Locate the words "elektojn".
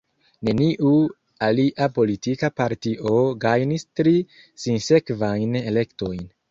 5.67-6.31